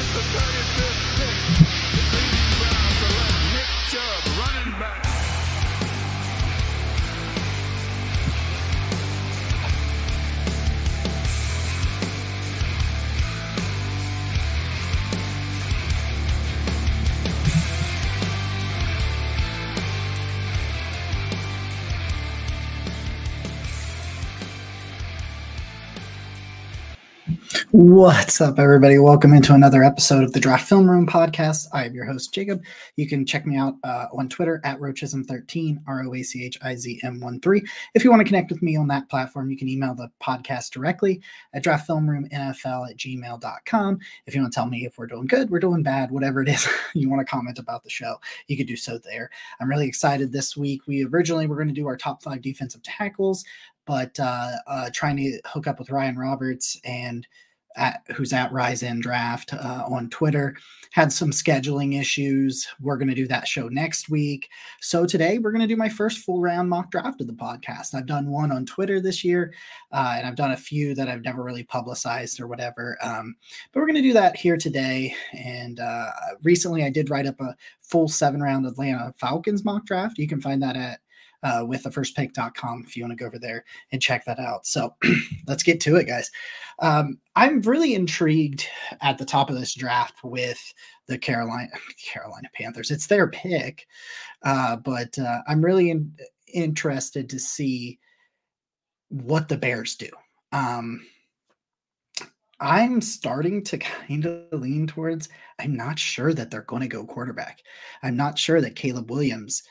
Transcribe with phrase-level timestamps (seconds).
[0.00, 1.36] with the 35th pick.
[1.92, 5.09] The leading round select Nick Chubb, running back.
[27.82, 28.98] What's up, everybody?
[28.98, 31.66] Welcome into another episode of the Draft Film Room podcast.
[31.72, 32.62] I am your host, Jacob.
[32.96, 36.58] You can check me out uh, on Twitter at Roachizm13, R O A C H
[36.60, 37.64] I Z M 1 3.
[37.94, 40.72] If you want to connect with me on that platform, you can email the podcast
[40.72, 41.22] directly
[41.54, 43.98] at draftfilmroomnfl at gmail.com.
[44.26, 46.50] If you want to tell me if we're doing good, we're doing bad, whatever it
[46.50, 49.30] is you want to comment about the show, you could do so there.
[49.58, 50.86] I'm really excited this week.
[50.86, 53.42] We originally were going to do our top five defensive tackles,
[53.86, 57.26] but uh, uh, trying to hook up with Ryan Roberts and
[57.76, 60.56] at, who's at Rise and Draft uh, on Twitter,
[60.92, 62.66] had some scheduling issues.
[62.80, 64.48] We're going to do that show next week.
[64.80, 67.94] So today we're going to do my first full round mock draft of the podcast.
[67.94, 69.54] I've done one on Twitter this year,
[69.92, 72.98] uh, and I've done a few that I've never really publicized or whatever.
[73.02, 73.36] Um,
[73.72, 75.14] but we're going to do that here today.
[75.32, 76.10] And uh,
[76.42, 80.18] recently I did write up a full seven round Atlanta Falcons mock draft.
[80.18, 81.00] You can find that at
[81.42, 84.66] uh, with the firstpick.com if you want to go over there and check that out.
[84.66, 84.94] So
[85.46, 86.30] let's get to it, guys.
[86.80, 88.66] Um, I'm really intrigued
[89.00, 90.60] at the top of this draft with
[91.06, 91.70] the Carolina
[92.12, 92.90] Carolina Panthers.
[92.90, 93.86] It's their pick,
[94.42, 96.14] uh, but uh, I'm really in,
[96.52, 97.98] interested to see
[99.08, 100.10] what the Bears do.
[100.52, 101.02] Um,
[102.60, 107.04] I'm starting to kind of lean towards I'm not sure that they're going to go
[107.04, 107.62] quarterback.
[108.02, 109.62] I'm not sure that Caleb Williams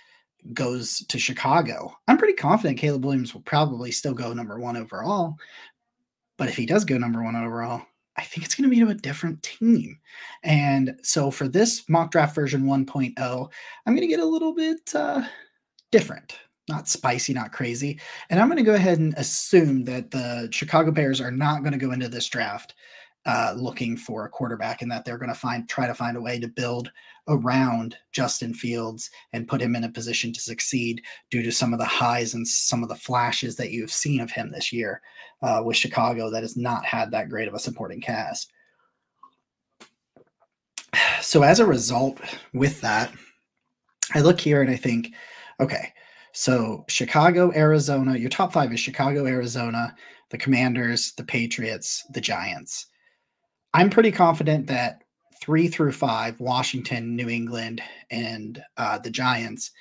[0.53, 1.95] goes to Chicago.
[2.07, 5.35] I'm pretty confident Caleb Williams will probably still go number one overall.
[6.37, 7.81] But if he does go number one overall,
[8.17, 9.97] I think it's going to be to a different team.
[10.43, 13.51] And so for this mock draft version 1.0,
[13.85, 15.23] I'm going to get a little bit uh,
[15.91, 16.38] different.
[16.67, 17.99] Not spicy, not crazy.
[18.29, 21.72] And I'm going to go ahead and assume that the Chicago Bears are not going
[21.72, 22.75] to go into this draft
[23.25, 26.22] uh, looking for a quarterback and that they're going to find try to find a
[26.22, 26.91] way to build
[27.28, 31.79] around Justin Fields and put him in a position to succeed due to some of
[31.79, 35.02] the highs and some of the flashes that you've seen of him this year
[35.41, 38.52] uh, with Chicago that has not had that great of a supporting cast.
[41.22, 42.19] So as a result,
[42.53, 43.12] with that,
[44.16, 45.13] I look here and I think,
[45.59, 45.94] okay,
[46.31, 49.96] so Chicago, Arizona, your top five is Chicago, Arizona,
[50.29, 52.88] the Commanders, the Patriots, the Giants.
[53.74, 55.03] I'm pretty confident that
[55.41, 57.81] three through five, Washington, New England,
[58.12, 59.72] and uh, the Giants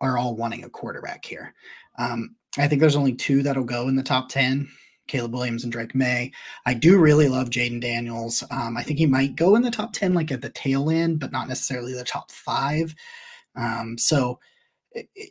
[0.00, 1.54] are all wanting a quarterback here.
[1.98, 4.68] Um, I think there's only two that'll go in the top 10
[5.08, 6.30] Caleb Williams and Drake Maye.
[6.66, 8.44] I do really love Jayden Daniels.
[8.50, 11.18] Um, I think he might go in the top 10, like at the tail end,
[11.18, 12.94] but not necessarily the top five.
[13.56, 14.38] Um, so,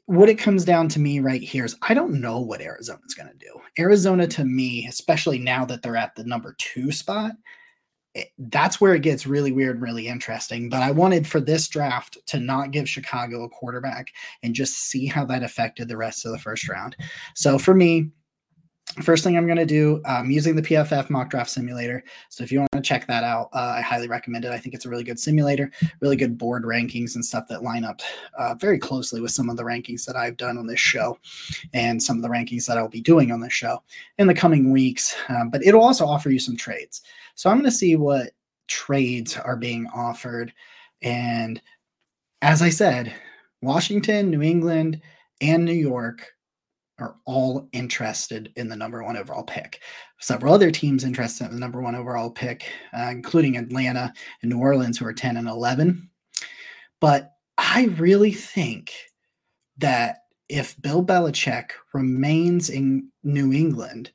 [0.05, 3.29] what it comes down to me right here is I don't know what Arizona's going
[3.29, 3.59] to do.
[3.79, 7.31] Arizona, to me, especially now that they're at the number two spot,
[8.37, 10.69] that's where it gets really weird really interesting.
[10.69, 14.13] But I wanted for this draft to not give Chicago a quarterback
[14.43, 16.95] and just see how that affected the rest of the first round.
[17.33, 18.11] So for me,
[19.01, 22.03] first thing I'm going to do, I'm using the PFF mock draft simulator.
[22.29, 24.51] So if you want to check that out, uh, I highly recommend it.
[24.51, 27.83] I think it's a really good simulator, really good board rankings and stuff that line
[27.83, 28.01] up
[28.37, 31.17] uh, very closely with some of the rankings that I've done on this show
[31.73, 33.83] and some of the rankings that I'll be doing on this show
[34.17, 35.15] in the coming weeks.
[35.29, 37.01] Um, but it'll also offer you some trades.
[37.37, 38.31] So I'm going to see what
[38.67, 40.51] trades are being offered.
[41.03, 41.61] And
[42.41, 43.13] as I said,
[43.61, 45.01] Washington, New England,
[45.39, 46.31] and New York
[46.97, 49.81] are all interested in the number one overall pick.
[50.19, 54.11] Several other teams interested in the number one overall pick, uh, including Atlanta
[54.41, 56.09] and New Orleans, who are 10 and 11.
[56.99, 58.93] But I really think
[59.77, 64.11] that if Bill Belichick remains in New England,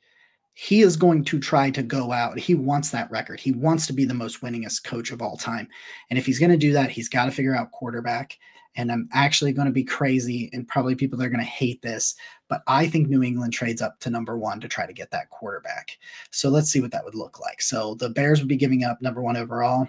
[0.53, 2.37] he is going to try to go out.
[2.37, 3.39] He wants that record.
[3.39, 5.67] He wants to be the most winningest coach of all time.
[6.09, 8.37] And if he's going to do that, he's got to figure out quarterback.
[8.75, 12.15] And I'm actually going to be crazy, and probably people are going to hate this,
[12.49, 15.29] but I think New England trades up to number one to try to get that
[15.29, 15.95] quarterback.
[16.31, 17.61] So let's see what that would look like.
[17.61, 19.87] So the Bears would be giving up number one overall.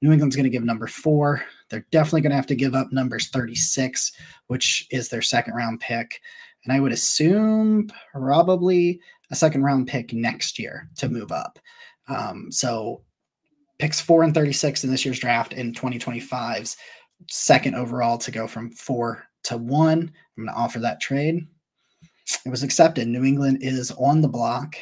[0.00, 1.42] New England's going to give number four.
[1.70, 4.12] They're definitely going to have to give up numbers 36,
[4.46, 6.20] which is their second round pick.
[6.64, 11.58] And I would assume probably a second round pick next year to move up.
[12.08, 13.02] Um, so
[13.78, 16.76] picks four and 36 in this year's draft in 2025's
[17.28, 20.12] second overall to go from four to one.
[20.36, 21.46] I'm going to offer that trade.
[22.46, 23.08] It was accepted.
[23.08, 24.76] New England is on the block.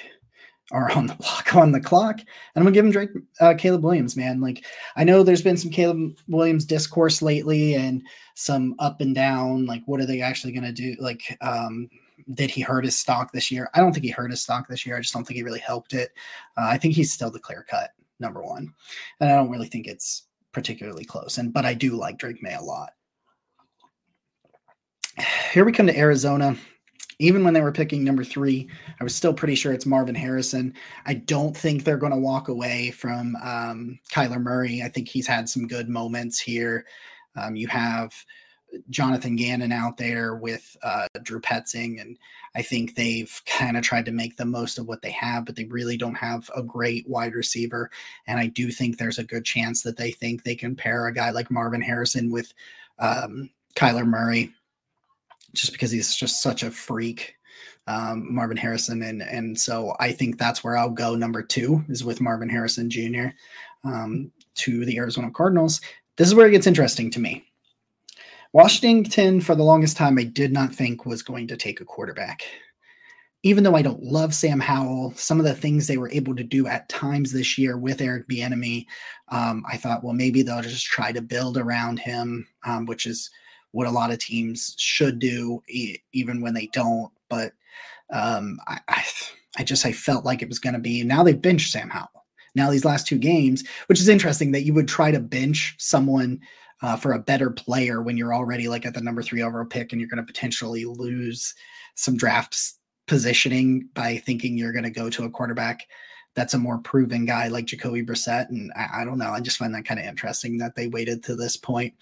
[0.70, 2.18] are on the block on the clock.
[2.20, 3.10] And I'm gonna give him Drake
[3.40, 4.40] uh, Caleb Williams, man.
[4.40, 4.64] Like
[4.96, 8.02] I know there's been some Caleb Williams discourse lately and
[8.34, 9.66] some up and down.
[9.66, 10.96] Like, what are they actually gonna do?
[10.98, 11.88] Like, um,
[12.34, 13.68] did he hurt his stock this year?
[13.74, 14.96] I don't think he hurt his stock this year.
[14.96, 16.10] I just don't think he really helped it.
[16.56, 17.90] Uh, I think he's still the clear cut
[18.20, 18.72] number one,
[19.20, 21.38] and I don't really think it's particularly close.
[21.38, 22.92] And but I do like Drake Maye a lot.
[25.52, 26.56] Here we come to Arizona
[27.22, 28.68] even when they were picking number three,
[29.00, 30.74] I was still pretty sure it's Marvin Harrison.
[31.06, 34.82] I don't think they're going to walk away from um, Kyler Murray.
[34.82, 36.84] I think he's had some good moments here.
[37.36, 38.12] Um, you have
[38.90, 42.18] Jonathan Gannon out there with uh, Drew Petzing, and
[42.54, 45.56] I think they've kind of tried to make the most of what they have, but
[45.56, 47.90] they really don't have a great wide receiver.
[48.26, 51.14] And I do think there's a good chance that they think they can pair a
[51.14, 52.52] guy like Marvin Harrison with
[52.98, 54.52] um, Kyler Murray
[55.54, 57.34] just because he's just such a freak,
[57.86, 61.14] um, Marvin Harrison, and and so I think that's where I'll go.
[61.14, 63.28] Number two is with Marvin Harrison Jr.
[63.84, 65.80] Um, to the Arizona Cardinals.
[66.16, 67.44] This is where it gets interesting to me.
[68.52, 72.42] Washington, for the longest time, I did not think was going to take a quarterback.
[73.42, 76.44] Even though I don't love Sam Howell, some of the things they were able to
[76.44, 78.86] do at times this year with Eric Bieniemy,
[79.30, 83.30] um, I thought, well, maybe they'll just try to build around him, um, which is
[83.72, 85.62] what a lot of teams should do,
[86.12, 87.10] even when they don't.
[87.28, 87.52] But
[88.12, 89.04] um, I, I,
[89.58, 91.02] I just I felt like it was going to be.
[91.02, 92.26] Now they've bench Sam Howell.
[92.54, 96.38] Now these last two games, which is interesting that you would try to bench someone
[96.82, 99.92] uh, for a better player when you're already like at the number three overall pick
[99.92, 101.54] and you're going to potentially lose
[101.94, 105.86] some drafts positioning by thinking you're going to go to a quarterback
[106.34, 108.48] that's a more proven guy like Jacoby Brissett.
[108.48, 109.30] And I, I don't know.
[109.30, 111.94] I just find that kind of interesting that they waited to this point.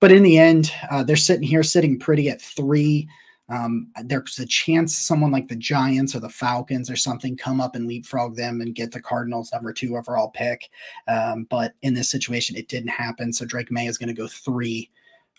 [0.00, 3.08] But in the end, uh, they're sitting here sitting pretty at three.
[3.52, 7.76] Um, there's a chance someone like the Giants or the Falcons or something come up
[7.76, 10.70] and leapfrog them and get the Cardinals number two overall pick.
[11.06, 13.30] Um, but in this situation, it didn't happen.
[13.32, 14.90] So Drake Maye is going to go three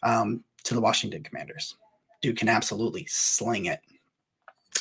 [0.03, 1.75] um, to the Washington Commanders.
[2.21, 3.79] Dude can absolutely sling it.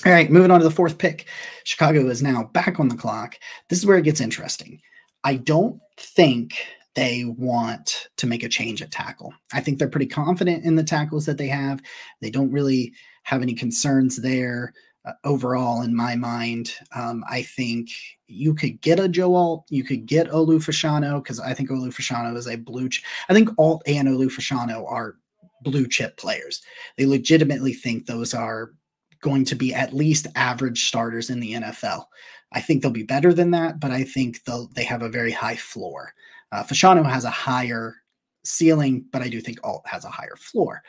[0.05, 1.26] All right, moving on to the fourth pick.
[1.64, 3.37] Chicago is now back on the clock.
[3.69, 4.81] This is where it gets interesting.
[5.25, 9.32] I don't think they want to make a change at tackle.
[9.52, 11.81] I think they're pretty confident in the tackles that they have.
[12.20, 12.93] They don't really
[13.23, 14.73] have any concerns there
[15.05, 16.75] uh, overall, in my mind.
[16.95, 17.91] Um, I think
[18.29, 21.89] you could get a Joe Alt, you could get Olu Fashanu, because I think Olu
[21.89, 22.89] Fashanu is a blue.
[23.29, 25.17] I think Alt and Olu Fashanu are
[25.63, 26.63] blue chip players.
[26.97, 28.73] They legitimately think those are
[29.21, 32.05] going to be at least average starters in the NFL.
[32.53, 35.33] I think they'll be better than that, but I think they'll they have a very
[35.33, 36.13] high floor.
[36.51, 37.97] Uh, Fashanu has a higher
[38.44, 40.83] ceiling, but I do think Alt has a higher floor.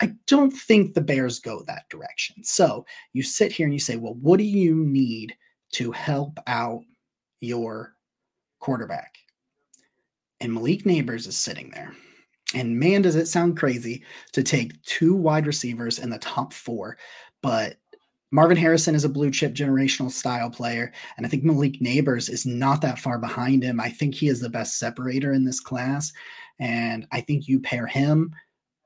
[0.00, 2.42] I don't think the Bears go that direction.
[2.44, 5.34] So you sit here and you say, well, what do you need
[5.72, 6.82] to help out
[7.40, 7.94] your
[8.60, 9.16] quarterback?
[10.40, 11.92] And Malik Nabers is sitting there.
[12.54, 16.96] And man, does it sound crazy to take two wide receivers in the top four
[17.42, 17.76] but
[18.30, 22.44] Marvin Harrison is a blue chip generational style player, and I think Malik Nabers is
[22.44, 23.80] not that far behind him.
[23.80, 26.12] I think he is the best separator in this class,
[26.58, 28.34] and I think you pair him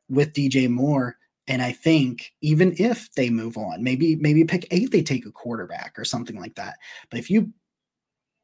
[0.09, 1.17] with DJ Moore.
[1.49, 5.33] And I think even if they move on, maybe maybe pick eight, they take a
[5.33, 6.77] quarterback or something like that.
[7.11, 7.53] But if you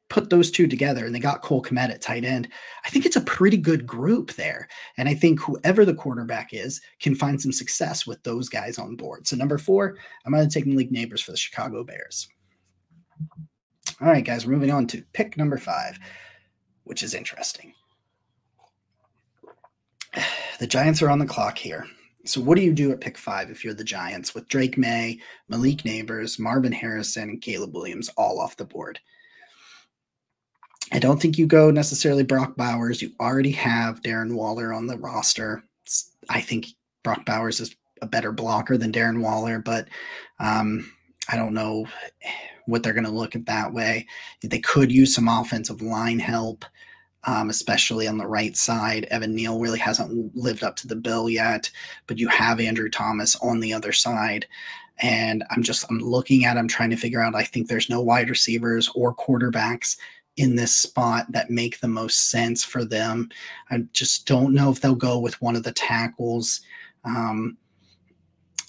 [0.09, 2.49] put those two together and they got Cole Kmet at tight end,
[2.85, 4.69] I think it's a pretty good group there.
[4.97, 8.97] And I think whoever the quarterback is can find some success with those guys on
[8.97, 9.27] board.
[9.27, 12.29] So number four, I'm going to take Malik Nabers for the Chicago Bears.
[14.01, 15.99] All right, guys, we're moving on to pick number five,
[16.85, 17.75] which is interesting.
[20.59, 21.87] The Giants are on the clock here.
[22.25, 25.21] So what do you do at pick five if you're the Giants with Drake Maye,
[25.49, 28.99] Malik Nabers, Marvin Harrison, and Caleb Williams all off the board?
[30.93, 33.03] I don't think you go necessarily Brock Bowers.
[33.03, 35.63] You already have Darren Waller on the roster.
[36.31, 36.67] I think
[37.03, 39.89] Brock Bowers is a better blocker than Darren Waller, but
[40.39, 40.91] um,
[41.29, 41.87] I don't know
[42.67, 44.07] what they're going to look at that way.
[44.43, 46.65] They could use some offensive line help,
[47.25, 49.07] um, especially on the right side.
[49.11, 51.71] Evan Neal really hasn't lived up to the bill yet,
[52.07, 54.47] but you have Andrew Thomas on the other side.
[55.01, 57.35] And I'm just I'm looking at I'm trying to figure out.
[57.35, 59.97] I think there's no wide receivers or quarterbacks
[60.39, 63.29] in this spot that make the most sense for them.
[63.71, 66.61] I just don't know if they'll go with one of the tackles.
[67.05, 67.57] Um,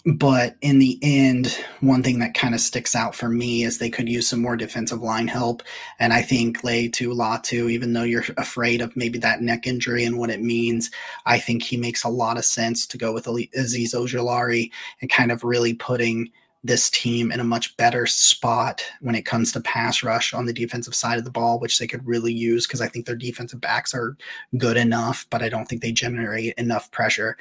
[0.06, 3.90] but in the end, one thing that kind of sticks out for me is they
[3.90, 5.62] could use some more defensive line help.
[6.00, 10.18] And I think Laiatu Latu, even though you're afraid of maybe that neck injury and
[10.18, 10.90] what it means,
[11.26, 14.72] I think he makes a lot of sense to go with Azeez Ojulari
[15.02, 16.32] and kind of really putting
[16.64, 20.54] this team in a much better spot when it comes to pass rush on the
[20.54, 23.62] defensive side of the ball, which they could really use because I think their defensive
[23.62, 24.18] backs are
[24.58, 27.38] good enough, but I don't think they generate enough pressure.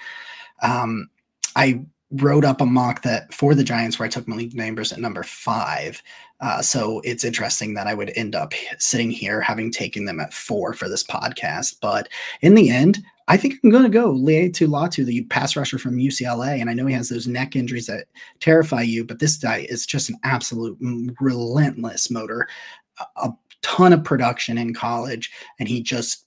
[0.62, 1.10] Um,
[1.56, 4.98] I wrote up a mock that for the Giants where I took Malik Nabers at
[4.98, 6.02] number five.
[6.40, 10.32] Uh, so it's interesting that I would end up sitting here having taken them at
[10.32, 11.76] four for this podcast.
[11.80, 12.08] But
[12.40, 15.98] in the end, I think I'm going to go Laiatu Latu, the pass rusher from
[15.98, 16.60] UCLA.
[16.60, 18.06] And I know he has those neck injuries that
[18.40, 20.78] terrify you, but this guy is just an absolute
[21.20, 22.48] relentless motor,
[23.16, 26.24] a ton of production in college, and he just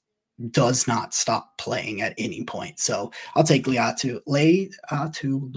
[0.49, 2.79] does not stop playing at any point.
[2.79, 5.51] So I'll take Liatu, Lay uh, to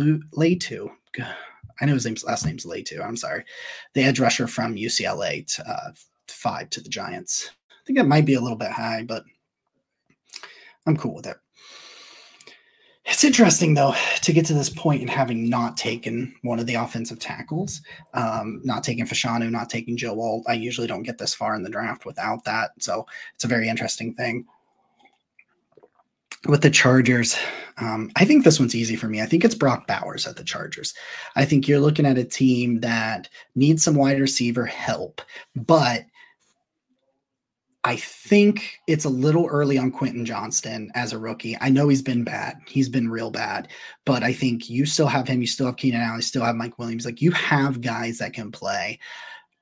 [1.80, 3.02] I know his name's last name's too.
[3.02, 3.44] I'm sorry.
[3.94, 5.92] The edge rusher from UCLA to, uh,
[6.28, 7.50] five to the Giants.
[7.70, 9.24] I think that might be a little bit high, but
[10.86, 11.36] I'm cool with it.
[13.06, 16.76] It's interesting though to get to this point and having not taken one of the
[16.76, 17.82] offensive tackles,
[18.14, 20.44] um, not taking Fashanu, not taking Joe Alt.
[20.48, 23.68] I usually don't get this far in the draft without that, so it's a very
[23.68, 24.46] interesting thing.
[26.46, 27.36] With the Chargers,
[27.78, 29.22] um, I think this one's easy for me.
[29.22, 30.94] I think it's Brock Bowers at the Chargers.
[31.36, 35.22] I think you're looking at a team that needs some wide receiver help,
[35.56, 36.04] but
[37.86, 41.56] I think it's a little early on Quentin Johnston as a rookie.
[41.60, 42.56] I know he's been bad.
[42.66, 43.68] He's been real bad,
[44.06, 45.42] but I think you still have him.
[45.42, 46.16] You still have Keenan Allen.
[46.16, 47.04] You still have Mike Williams.
[47.04, 48.98] Like you have guys that can play.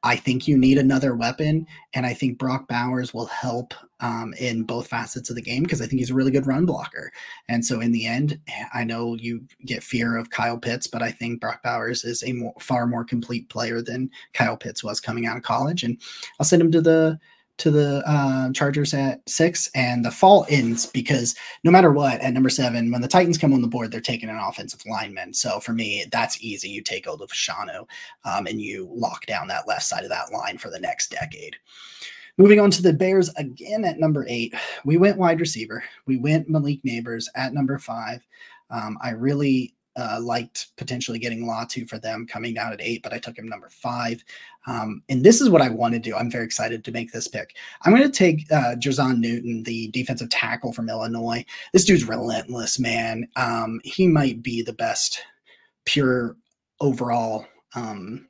[0.05, 4.65] I think you need another weapon, and I think Brock Bowers will help um, in
[4.65, 7.13] both facets of the game because I think he's a really good run blocker.
[7.49, 8.41] And so, in the end,
[8.75, 12.33] I know you get fear of Kyle Pitts, but I think Brock Bowers is a
[12.33, 15.85] more, far more complete player than Kyle Pitts was coming out of college.
[15.85, 15.97] And
[16.41, 17.21] I'll send him to the
[17.59, 22.33] to the uh, Chargers at six, and the fall ends because no matter what, at
[22.33, 25.33] number seven, when the Titans come on the board, they're taking an offensive lineman.
[25.35, 26.69] So for me, that's easy.
[26.69, 27.87] You take Olu Fashanu
[28.25, 31.57] um, and you lock down that left side of that line for the next decade.
[32.39, 34.55] Moving on to the Bears again at number eight,
[34.85, 35.85] we went wide receiver.
[36.07, 38.27] We went Malik Nabers at number five.
[38.71, 43.13] Um, I really uh, liked potentially getting Latu for them coming down at eight, but
[43.13, 44.25] I took him number five.
[44.67, 46.15] Um, and this is what I want to do.
[46.15, 47.57] I'm very excited to make this pick.
[47.83, 51.45] I'm going to take uh, Jer'Zhan Newton, the defensive tackle from Illinois.
[51.73, 53.29] This dude's relentless, man.
[53.37, 55.23] Um, he might be the best
[55.85, 56.37] pure
[56.81, 58.29] overall um,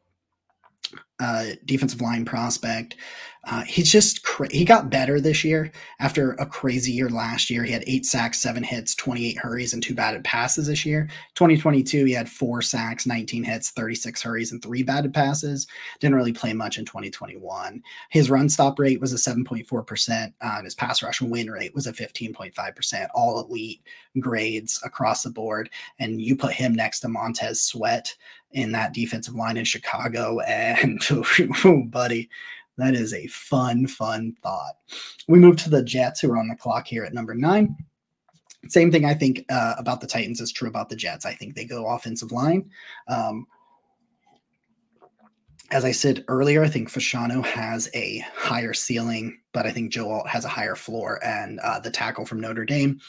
[1.21, 2.97] uh, defensive line prospect.
[3.45, 7.65] Uh, he's just cra- he got better this year after a crazy year last year.
[7.65, 11.09] He had eight sacks, seven hits, 28 hurries, and two batted passes this year.
[11.35, 15.67] 2022, he had four sacks, 19 hits, 36 hurries, and three batted passes.
[15.99, 17.83] Didn't really play much in 2021.
[18.11, 21.89] His run stop rate was a 7.4%, uh, and his pass rush win rate was
[21.89, 23.09] a 15.5%.
[23.13, 23.81] All elite
[24.21, 25.69] grades across the board.
[25.99, 28.15] And you put him next to Montez Sweat
[28.53, 31.03] in that defensive line in Chicago, and
[31.91, 32.29] buddy
[32.79, 34.77] that is a fun, fun thought.
[35.29, 37.77] We move to the Jets, who are on the clock here at number nine.
[38.69, 41.27] Same thing I think uh, about the Titans is true about the Jets.
[41.27, 42.71] I think they go offensive line.
[43.09, 43.47] Um,
[45.73, 50.11] as I said earlier, I think Fashanu has a higher ceiling, but I think Joe
[50.11, 51.19] Alt has a higher floor.
[51.25, 53.01] And uh, the tackle from Notre Dame,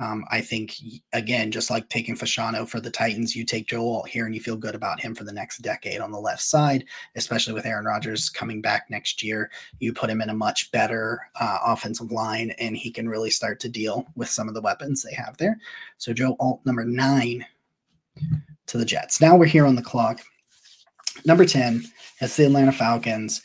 [0.00, 0.76] um, I think,
[1.12, 4.40] again, just like taking Fashanu for the Titans, you take Joe Alt here and you
[4.40, 7.84] feel good about him for the next decade on the left side, especially with Aaron
[7.84, 9.50] Rodgers coming back next year.
[9.80, 13.60] You put him in a much better uh, offensive line, and he can really start
[13.60, 15.58] to deal with some of the weapons they have there.
[15.98, 17.44] So, Joe Alt, number nine
[18.68, 19.20] to the Jets.
[19.20, 20.20] Now we're here on the clock.
[21.24, 21.84] Number 10,
[22.20, 23.42] it's the Atlanta Falcons.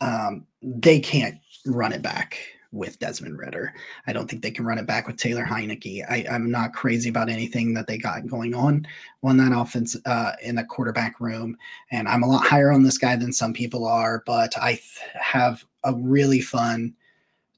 [0.00, 1.36] Um, they can't
[1.66, 2.38] run it back
[2.72, 3.74] with Desmond Ridder.
[4.06, 6.04] I don't think they can run it back with Taylor Heinicke.
[6.10, 8.86] I, am not crazy about anything that they got going on
[9.22, 11.56] on that offense uh, in the quarterback room.
[11.90, 14.98] And I'm a lot higher on this guy than some people are, but I th-
[15.20, 16.94] have a really fun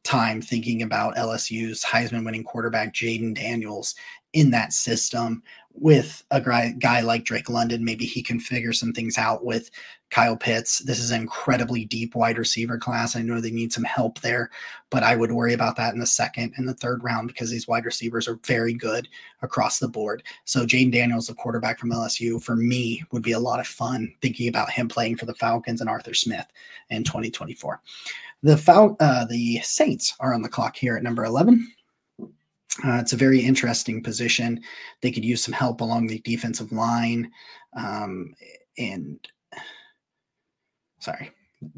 [0.05, 3.95] time thinking about LSU's Heisman winning quarterback Jayden Daniels
[4.35, 5.43] in that system
[5.73, 7.85] with a guy, like Drake London.
[7.85, 9.71] Maybe he can figure some things out with
[10.11, 10.79] Kyle Pitts.
[10.81, 13.17] This is an incredibly deep wide receiver class.
[13.17, 14.51] I know they need some help there,
[14.91, 17.67] but I would worry about that in the second and the third round because these
[17.67, 19.09] wide receivers are very good
[19.43, 20.23] across the board.
[20.45, 24.15] So Jayden Daniels, the quarterback from LSU, for me would be a lot of fun
[24.23, 26.47] thinking about him playing for the Falcons and Arthur Smith
[26.91, 27.81] in 2024.
[28.45, 31.67] The Fal- uh, the Saints are on the clock here at number 11.
[32.21, 34.61] Uh, it's a very interesting position.
[35.01, 37.31] They could use some help along the defensive line.
[37.75, 38.35] Um,
[38.77, 39.27] and
[41.01, 41.31] sorry,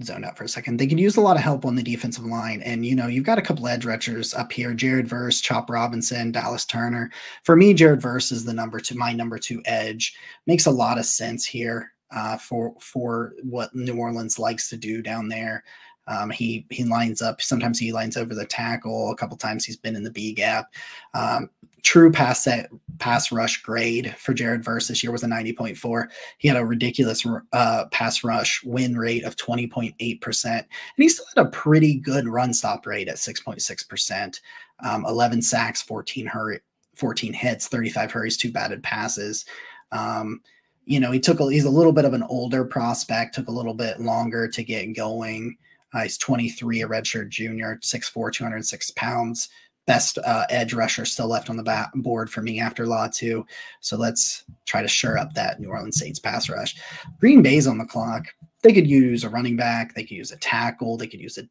[0.02, 0.78] zoned out for a second.
[0.78, 2.62] They could use a lot of help on the defensive line.
[2.62, 6.32] And, you know, you've got a couple edge rushers up here Jared Verse, Chop Robinson,
[6.32, 7.12] Dallas Turner.
[7.44, 10.16] For me, Jared Verse is the number two, my number two edge.
[10.48, 11.92] Makes a lot of sense here.
[12.10, 15.64] uh, for for what New Orleans likes to do down there.
[16.08, 17.40] Um, he he lines up.
[17.42, 19.10] Sometimes he lines over the tackle.
[19.10, 20.72] A couple times he's been in the B gap.
[21.14, 21.50] Um,
[21.82, 26.08] true pass set pass rush grade for Jared Verse this year was a 90.4.
[26.38, 31.26] He had a ridiculous uh, pass rush win rate of 20.8 percent, and he still
[31.34, 34.40] had a pretty good run stop rate at 6.6 percent.
[34.84, 36.60] Um, 11 sacks, 14 hurry,
[36.96, 39.46] 14 hits, 35 hurries, two batted passes.
[39.90, 40.42] Um,
[40.84, 43.52] you know, he took a, he's a little bit of an older prospect, took a
[43.52, 45.56] little bit longer to get going.
[45.96, 49.48] Uh, he's 23, a redshirt junior, 6'4, 206 pounds.
[49.86, 53.44] Best uh, edge rusher still left on the bat- board for me after Latu.
[53.80, 56.76] So let's try to shore up that New Orleans Saints pass rush.
[57.18, 58.26] Green Bay's on the clock.
[58.62, 59.94] They could use a running back.
[59.94, 60.98] They could use a tackle.
[60.98, 61.48] They could use a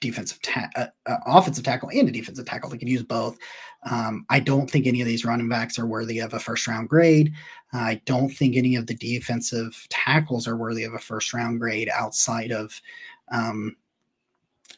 [0.00, 2.70] defensive ta- uh, uh, offensive tackle and a defensive tackle.
[2.70, 3.36] They could use both.
[3.90, 6.88] Um, I don't think any of these running backs are worthy of a first round
[6.88, 7.32] grade.
[7.74, 11.90] I don't think any of the defensive tackles are worthy of a first round grade
[11.92, 12.80] outside of
[13.32, 13.76] um,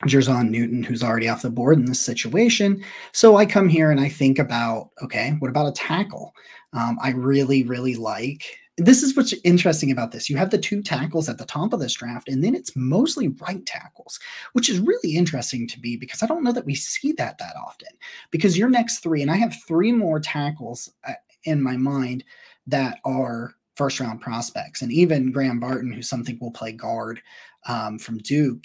[0.06, 2.82] Jer'Zhan Newton, who's already off the board in this situation.
[3.12, 6.34] So I come here and I think about, okay, what about a tackle?
[6.72, 8.58] Um, I really, really like.
[8.76, 10.28] This is what's interesting about this.
[10.28, 13.28] You have the two tackles at the top of this draft, and then it's mostly
[13.28, 14.18] right tackles,
[14.52, 17.54] which is really interesting to me because I don't know that we see that that
[17.56, 17.90] often.
[18.32, 21.12] Because your next three, and I have three more tackles uh,
[21.44, 22.24] in my mind
[22.66, 27.22] that are first round prospects, and even Graham Barton, who some think will play guard
[27.68, 28.64] um, from Duke,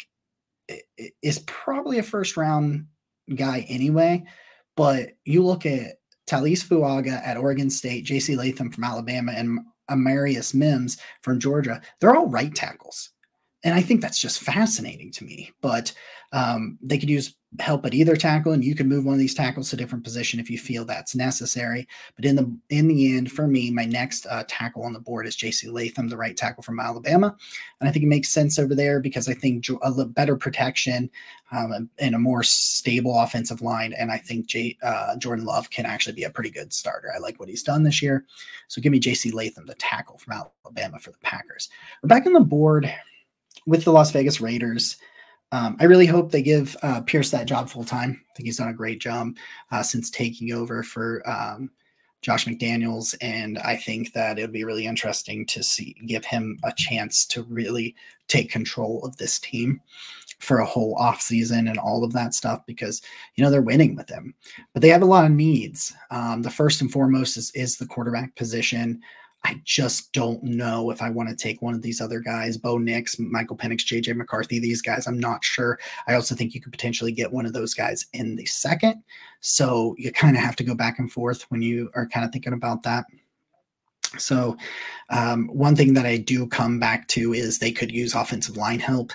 [1.22, 2.86] is probably a first round
[3.36, 4.24] guy anyway.
[4.76, 5.96] But you look at
[6.28, 8.36] Taliese Fuaga at Oregon State, J.C.
[8.36, 9.60] Latham from Alabama, and
[9.90, 11.82] Amarius Mims from Georgia.
[12.00, 13.10] They're all right tackles.
[13.64, 15.52] And I think that's just fascinating to me.
[15.62, 15.94] But
[16.32, 19.34] um, they could use help at either tackle, and you can move one of these
[19.34, 21.88] tackles to a different position if you feel that's necessary.
[22.16, 25.26] But in the in the end, for me, my next uh, tackle on the board
[25.26, 25.68] is J.C.
[25.68, 27.36] Latham, the right tackle from Alabama,
[27.80, 31.10] and I think it makes sense over there because I think a better protection
[31.52, 35.88] um, and a more stable offensive line, and I think J, uh, Jordan Love can
[35.88, 37.12] actually be a pretty good starter.
[37.14, 38.26] I like what he's done this year,
[38.68, 39.32] so give me J.C.
[39.32, 40.34] Latham, the tackle from
[40.66, 41.70] Alabama for the Packers.
[42.04, 42.94] We're back on the board
[43.66, 44.98] with the Las Vegas Raiders.
[45.52, 48.22] Um, I really hope they give uh, Pierce that job full time.
[48.30, 49.36] I think he's done a great job
[49.72, 51.72] uh, since taking over for um,
[52.22, 56.60] Josh McDaniels, and I think that it would be really interesting to see give him
[56.64, 57.96] a chance to really
[58.28, 59.82] take control of this team
[60.40, 63.02] for a whole off season and all of that stuff because
[63.36, 64.34] you know they're winning with him,
[64.74, 65.94] but they have a lot of needs.
[66.12, 69.02] Um, the first and foremost is is the quarterback position.
[69.44, 72.78] I just don't know if I want to take one of these other guys, Bo
[72.78, 75.08] Nix, Michael Penix, JJ McCarthy, these guys.
[75.08, 75.80] I'm not sure.
[76.08, 79.02] I also think you could potentially get one of those guys in the second.
[79.40, 82.32] So you kind of have to go back and forth when you are kind of
[82.32, 83.06] thinking about that.
[84.18, 84.58] So,
[85.10, 88.80] um, one thing that I do come back to is they could use offensive line
[88.80, 89.12] help.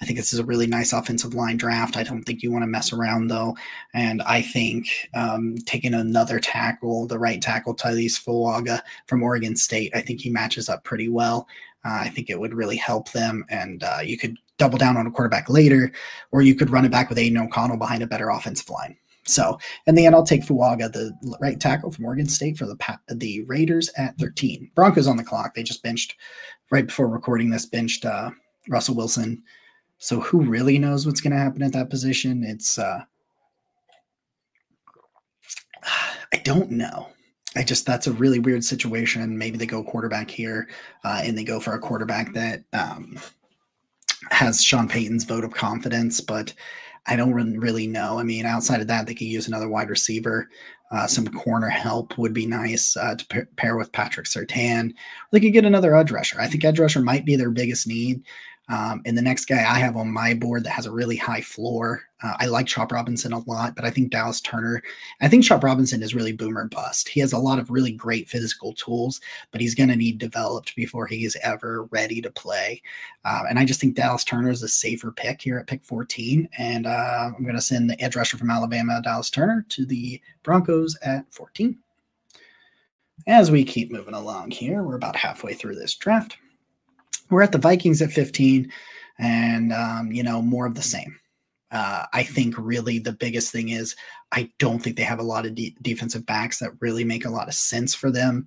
[0.00, 1.96] I think this is a really nice offensive line draft.
[1.96, 3.56] I don't think you want to mess around though,
[3.94, 9.92] and I think um, taking another tackle, the right tackle, Taliese Fuaga from Oregon State,
[9.94, 11.46] I think he matches up pretty well.
[11.84, 15.06] Uh, I think it would really help them, and uh, you could double down on
[15.06, 15.92] a quarterback later,
[16.32, 18.96] or you could run it back with Aidan O'Connell behind a better offensive line.
[19.28, 22.76] So, in the end, I'll take Fuaga, the right tackle from Oregon State, for the
[23.08, 24.70] the Raiders at 13.
[24.74, 25.54] Broncos on the clock.
[25.54, 26.16] They just benched
[26.70, 28.30] right before recording this, benched uh,
[28.68, 29.42] Russell Wilson.
[29.98, 32.44] So, who really knows what's going to happen at that position?
[32.44, 33.00] It's uh,
[36.32, 37.08] I don't know.
[37.56, 39.36] I just that's a really weird situation.
[39.36, 40.68] Maybe they go quarterback here,
[41.04, 43.18] uh, and they go for a quarterback that um,
[44.30, 46.52] has Sean Payton's vote of confidence, but
[47.08, 48.18] I don't really know.
[48.18, 50.48] I mean, outside of that, they could use another wide receiver.
[50.90, 54.92] Uh, some corner help would be nice uh, to pair with Patrick Surtain.
[55.32, 56.40] They could get another edge rusher.
[56.40, 58.22] I think edge rusher might be their biggest need.
[58.68, 61.40] Um, and the next guy I have on my board that has a really high
[61.40, 64.82] floor, uh, I like Chop Robinson a lot, but I think Dallas Turner,
[65.20, 67.08] I think Chop Robinson is really boomer bust.
[67.08, 69.20] He has a lot of really great physical tools,
[69.52, 72.82] but he's going to need developed before he is ever ready to play.
[73.24, 76.48] Uh, and I just think Dallas Turner is a safer pick here at pick 14.
[76.58, 80.20] And uh, I'm going to send the edge rusher from Alabama, Dallas Turner, to the
[80.42, 81.78] Broncos at 14.
[83.26, 86.36] As we keep moving along here, we're about halfway through this draft.
[87.30, 88.70] We're at the Vikings at 15,
[89.18, 91.18] and um, you know more of the same.
[91.70, 93.94] Uh, I think really the biggest thing is
[94.32, 97.30] I don't think they have a lot of de- defensive backs that really make a
[97.30, 98.46] lot of sense for them.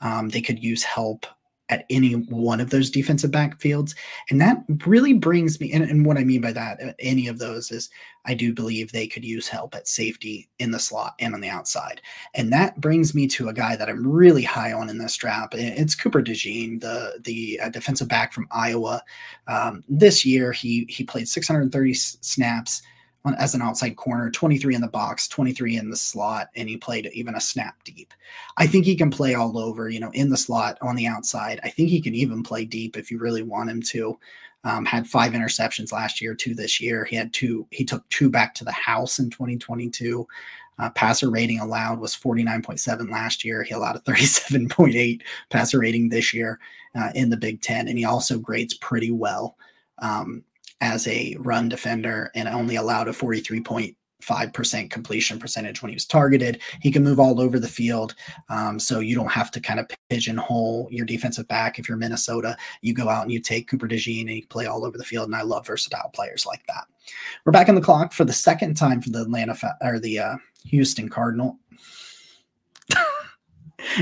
[0.00, 1.26] Um, they could use help
[1.68, 3.94] at any one of those defensive backfields.
[4.30, 7.38] And that really brings me, and, and, what I mean by that, uh, any of
[7.38, 7.90] those is
[8.24, 11.48] I do believe they could use help at safety in the slot and on the
[11.48, 12.00] outside.
[12.34, 15.54] And that brings me to a guy that I'm really high on in this draft.
[15.56, 19.02] It's Cooper DeJean, the the uh, defensive back from Iowa.
[19.48, 22.82] Um, this year, he he played 630 snaps
[23.26, 26.76] on, as an outside corner, 23 in the box, 23 in the slot, and he
[26.76, 28.14] played even a snap deep.
[28.56, 31.60] I think he can play all over, you know, in the slot, on the outside.
[31.64, 34.18] I think he can even play deep if you really want him to.
[34.64, 37.04] Um, had five interceptions last year, two this year.
[37.04, 40.26] He had two, he took two back to the house in 2022.
[40.78, 43.62] Uh, passer rating allowed was 49.7 last year.
[43.62, 46.58] He allowed a 37.8 passer rating this year
[46.94, 49.56] uh, in the Big Ten, and he also grades pretty well.
[49.98, 50.44] Um,
[50.80, 56.60] as a run defender and only allowed a 43.5% completion percentage when he was targeted.
[56.80, 58.14] He can move all over the field.
[58.48, 61.78] Um, so you don't have to kind of pigeonhole your defensive back.
[61.78, 64.84] If you're Minnesota, you go out and you take Cooper DeJean and you play all
[64.84, 65.26] over the field.
[65.26, 66.84] And I love versatile players like that.
[67.44, 70.36] We're back on the clock for the second time for the Atlanta or the uh,
[70.66, 71.58] Houston Cardinal.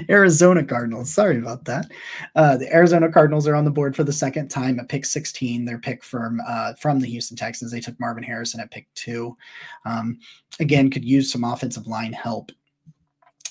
[0.08, 1.12] Arizona Cardinals.
[1.12, 1.90] Sorry about that.
[2.34, 5.64] Uh, the Arizona Cardinals are on the board for the second time at pick 16.
[5.64, 7.72] Their pick from uh, from the Houston Texans.
[7.72, 9.36] They took Marvin Harrison at pick two.
[9.84, 10.18] Um,
[10.60, 12.52] again, could use some offensive line help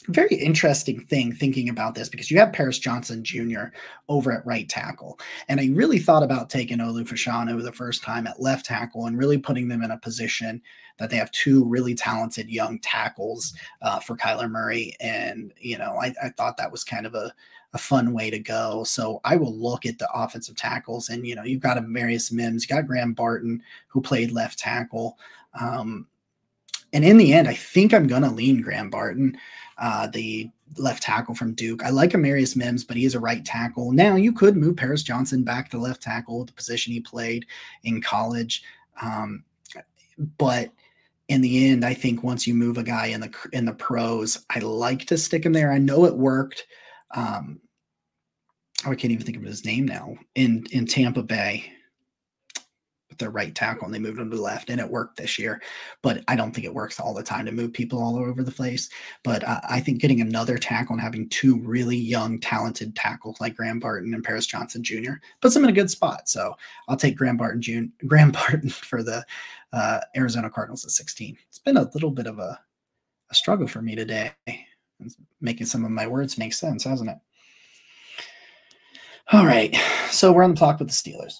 [0.07, 3.65] very interesting thing thinking about this because you have Paris Johnson Jr.
[4.09, 5.19] over at right tackle.
[5.47, 9.17] And I really thought about taking Olu Fashanu the first time at left tackle and
[9.17, 10.61] really putting them in a position
[10.97, 14.95] that they have two really talented young tackles uh, for Kyler Murray.
[14.99, 17.33] And, you know, I, I thought that was kind of a,
[17.73, 18.83] a fun way to go.
[18.83, 22.31] So I will look at the offensive tackles and, you know, you've got a Marius
[22.31, 25.17] Mims, you got Graham Barton who played left tackle.
[25.59, 26.07] Um,
[26.93, 29.35] and in the end, I think I'm going to lean Graham Barton
[29.83, 31.83] uh, the left tackle from Duke.
[31.83, 33.91] I like Amarius Mims, but he is a right tackle.
[33.91, 37.45] Now you could move Paris Johnson back to left tackle, the position he played
[37.83, 38.63] in college.
[39.01, 39.43] Um,
[40.37, 40.71] but
[41.27, 44.45] in the end, I think once you move a guy in the in the pros,
[44.49, 45.73] I like to stick him there.
[45.73, 46.65] I know it worked.
[47.13, 47.59] Um,
[48.85, 51.69] oh, I can't even think of his name now in in Tampa Bay
[53.17, 55.61] their right tackle and they moved him to the left and it worked this year.
[56.01, 58.51] But i don't think it works all the time to move people all over the
[58.51, 58.89] place.
[59.23, 63.55] But uh, i think getting another tackle and having two really young talented tackles like
[63.55, 66.29] graham barton and paris johnson jr puts them in a good spot.
[66.29, 66.55] So
[66.87, 69.25] i'll take graham barton jr graham barton for the
[69.71, 72.59] uh, arizona cardinals at 16 it's been a little bit of a,
[73.31, 74.31] a struggle for me today.
[74.99, 77.17] It's making some of my words make sense hasn't it?
[79.31, 79.75] All right.
[80.09, 81.39] So we're on the clock with the steelers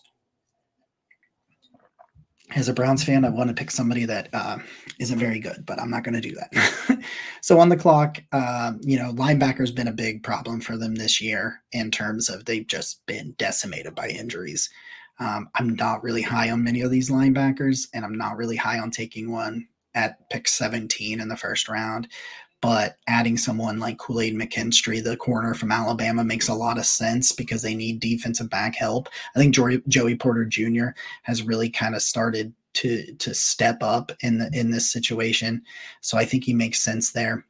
[2.56, 4.58] as a Browns fan, I want to pick somebody that uh,
[5.00, 7.04] not very good, but I'm not going to do that.
[7.42, 11.22] so on the clock, uh, you know, linebacker's been a big problem for them this
[11.22, 14.70] year in terms of they've just been decimated by injuries.
[15.20, 18.80] Um, I'm not really high on many of these linebackers, and I'm not really high
[18.80, 22.08] on taking one at pick 17 in the first round
[22.64, 26.86] but adding someone like Kool Aid McKinstry, the corner from Alabama, makes a lot of
[26.86, 29.10] sense because they need defensive back help.
[29.36, 29.54] I think
[29.90, 30.92] Joey Porter Jr.
[31.24, 35.62] has really kind of started to to step up in the in this situation,
[36.00, 37.46] so I think he makes sense there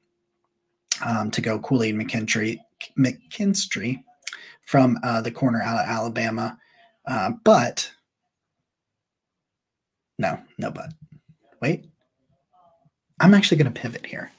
[1.05, 2.57] um, to go Kool Aid McKinstry
[2.97, 4.03] McKinstry
[4.63, 6.57] from uh, the corner out of Alabama,
[7.05, 7.91] uh, but
[10.17, 10.91] no, no, but
[11.61, 11.85] wait,
[13.19, 14.31] I'm actually going to pivot here.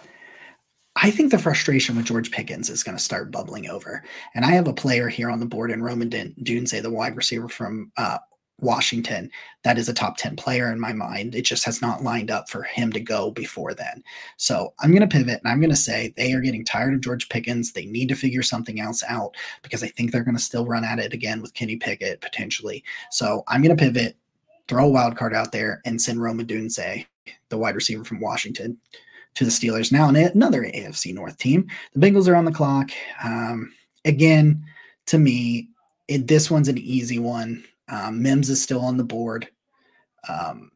[0.97, 4.05] I think the frustration with George Pickens is going to start bubbling over.
[4.35, 7.49] And I have a player here on the board in Rome Odunze, the wide receiver
[7.49, 8.19] from uh,
[8.61, 9.31] Washington,
[9.65, 11.35] that is a top 10 player in my mind.
[11.35, 14.03] It just has not lined up for him to go before then.
[14.37, 17.01] So I'm going to pivot and I'm going to say they are getting tired of
[17.01, 17.73] George Pickens.
[17.73, 20.85] They need to figure something else out because I think they're going to still run
[20.85, 22.85] at it again with Kenny Pickett potentially.
[23.11, 24.17] So I'm going to pivot,
[24.69, 27.07] throw a wild card out there, and send Rome Odunze,
[27.49, 28.79] the wide receiver from Washington,
[29.35, 29.91] to the Steelers.
[29.91, 31.69] Now, another AFC North team.
[31.93, 32.91] The Bengals are on the clock.
[33.23, 33.73] Um,
[34.05, 34.65] again,
[35.07, 35.69] to me,
[36.09, 37.65] it, this one's an easy one.
[37.89, 39.49] Um, Mims is still on the board.
[40.29, 40.71] Um,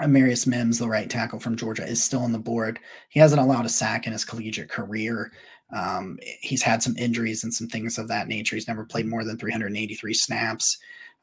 [0.00, 2.80] Amarius Mims, the right tackle from Georgia, is still on the board.
[3.10, 5.30] He hasn't allowed a sack in his collegiate career.
[5.72, 8.56] Um, he's had some injuries and some things of that nature.
[8.56, 10.78] He's never played more than 383 snaps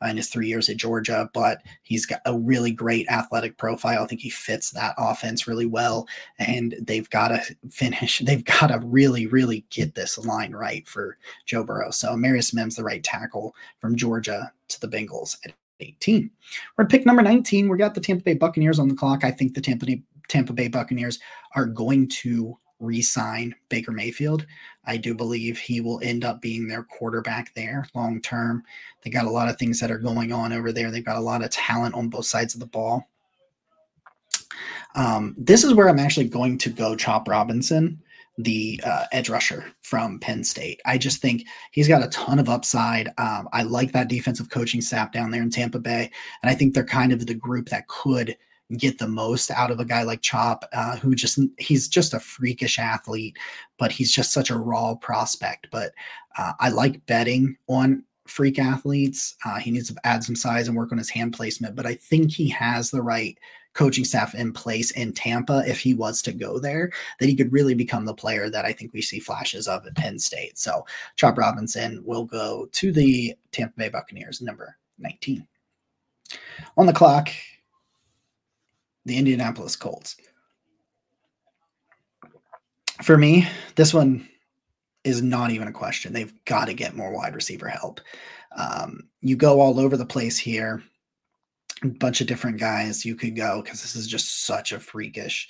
[0.09, 4.03] in his three years at Georgia, but he's got a really great athletic profile.
[4.03, 6.07] I think he fits that offense really well,
[6.39, 8.19] and they've got to finish.
[8.31, 11.91] They've got to really, really get this line right for Joe Burrow.
[11.91, 16.29] So Marius Mims, the right tackle from Georgia to the Bengals at 18.
[16.77, 17.67] We're at pick number 19.
[17.67, 19.23] We got the Tampa Bay Buccaneers on the clock.
[19.23, 21.19] I think the Tampa Bay, Tampa Bay Buccaneers
[21.55, 24.45] are going to re sign Baker Mayfield.
[24.85, 28.63] I do believe he will end up being their quarterback there long term.
[29.03, 30.91] They got a lot of things that are going on over there.
[30.91, 33.07] They've got a lot of talent on both sides of the ball.
[34.95, 38.01] Um, this is where I'm actually going to go Chop Robinson,
[38.37, 40.81] the uh, edge rusher from Penn State.
[40.85, 43.07] I just think he's got a ton of upside.
[43.17, 46.11] Um, I like that defensive coaching staff down there in Tampa Bay.
[46.41, 48.35] And I think they're kind of the group that could
[48.77, 52.19] get the most out of a guy like Chop, uh, who just he's just a
[52.19, 53.37] freakish athlete,
[53.77, 55.67] but he's just such a raw prospect.
[55.71, 55.91] But
[56.37, 59.35] uh, I like betting on freak athletes.
[59.45, 61.95] Uh, he needs to add some size and work on his hand placement, but I
[61.95, 63.37] think he has the right
[63.73, 67.51] coaching staff in place in Tampa if he was to go there, that he could
[67.51, 70.57] really become the player that I think we see flashes of at Penn State.
[70.57, 75.47] So Chop Robinson will go to the Tampa Bay Buccaneers, number 19.
[76.77, 77.29] On the clock,
[79.05, 80.15] the Indianapolis Colts.
[83.01, 84.27] For me, this one
[85.03, 86.13] is not even a question.
[86.13, 88.01] They've got to get more wide receiver help.
[88.55, 90.83] Um, you go all over the place here
[91.83, 95.47] a bunch of different guys you could go because this is just such a freakish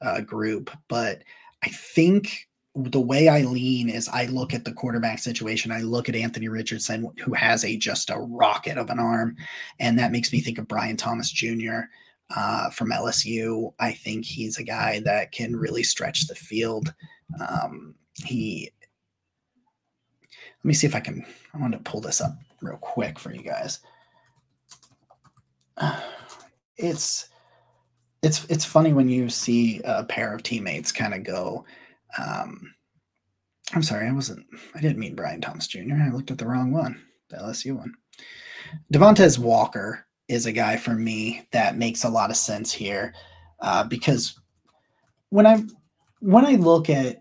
[0.00, 0.70] uh, group.
[0.88, 1.22] But
[1.62, 5.70] I think the way I lean is I look at the quarterback situation.
[5.70, 9.36] I look at Anthony Richardson, who has a just a rocket of an arm,
[9.78, 11.82] and that makes me think of Brian Thomas Jr.
[12.34, 13.72] Uh, from LSU.
[13.78, 16.92] I think he's a guy that can really stretch the field.
[17.38, 18.70] Um, he,
[20.32, 21.24] let me see if I can.
[21.52, 22.32] I want to pull this up
[22.62, 23.80] real quick for you guys.
[26.76, 27.28] it's
[28.24, 31.64] it's it's funny when you see a pair of teammates kind of go
[32.18, 32.74] um,
[33.74, 36.72] i'm sorry i wasn't i didn't mean brian thomas jr i looked at the wrong
[36.72, 37.92] one the lsu one
[38.92, 43.14] devontez walker is a guy for me that makes a lot of sense here
[43.60, 44.40] uh, because
[45.30, 45.62] when i
[46.20, 47.18] when i look at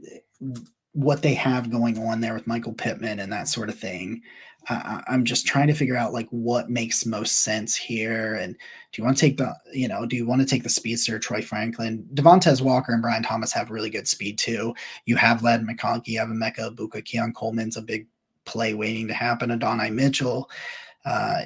[0.93, 4.21] what they have going on there with michael pittman and that sort of thing
[4.69, 8.35] uh, I'm just trying to figure out like what makes most sense here.
[8.35, 10.69] And do you want to take the, you know, do you want to take the
[10.69, 12.07] speedster, Troy Franklin?
[12.13, 14.73] Devontez Walker and Brian Thomas have really good speed too.
[15.05, 18.07] You have Ladd McConkey, you have Emeka Egbuka, Keon Coleman's a big
[18.45, 19.51] play waiting to happen.
[19.51, 20.49] Adonai Mitchell
[21.05, 21.41] uh,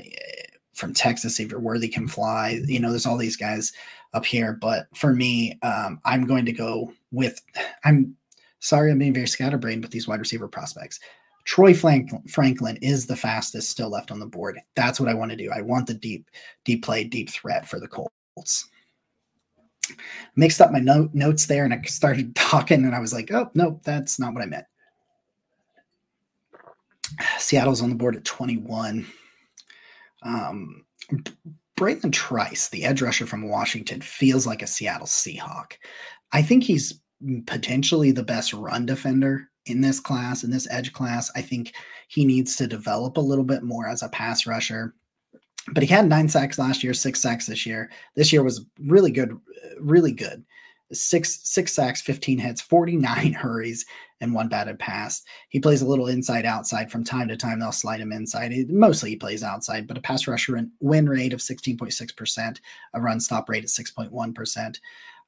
[0.77, 2.61] from Texas, Xavier Worthy can fly.
[2.65, 3.73] You know, there's all these guys
[4.13, 4.53] up here.
[4.53, 7.41] But for me, um, I'm going to go with,
[7.83, 8.15] I'm
[8.59, 10.99] sorry, I'm being very scatterbrained with these wide receiver prospects.
[11.45, 14.59] Troy Franklin is the fastest still left on the board.
[14.75, 15.49] That's what I want to do.
[15.49, 16.29] I want the deep,
[16.65, 18.69] deep play, deep threat for the Colts.
[20.35, 23.49] Mixed up my note, notes there and I started talking and I was like, oh,
[23.55, 24.65] no, that's not what I meant.
[27.39, 29.07] Seattle's on the board at 21.
[30.23, 30.85] Um,
[31.77, 35.73] Bralen Trice, the edge rusher from Washington, feels like a Seattle Seahawk.
[36.31, 37.01] I think he's
[37.45, 41.31] potentially the best run defender in this class, in this edge class.
[41.35, 41.73] I think
[42.07, 44.95] he needs to develop a little bit more as a pass rusher.
[45.73, 47.91] But he had nine sacks last year, six sacks this year.
[48.15, 49.37] This year was really good,
[49.79, 50.45] really good.
[50.93, 53.85] Six six sacks, 15 hits, 49 hurries,
[54.21, 55.21] and one batted pass.
[55.49, 57.59] He plays a little inside outside from time to time.
[57.59, 58.51] They'll slide him inside.
[58.51, 62.59] He, mostly he plays outside, but a pass rusher win rate of 16.6%,
[62.93, 64.79] a run stop rate at 6.1%.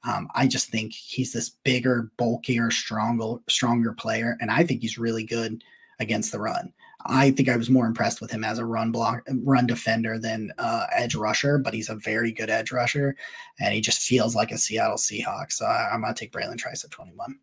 [0.04, 4.98] Um, I just think he's this bigger, bulkier, stronger, stronger player, and I think he's
[4.98, 5.64] really good
[6.00, 6.74] against the run.
[7.06, 10.52] I think I was more impressed with him as a run block, run defender than
[10.58, 13.16] uh, edge rusher, but he's a very good edge rusher,
[13.60, 15.54] and he just feels like a Seattle Seahawks.
[15.54, 17.38] So I, am gonna take Bralen Trice at 21.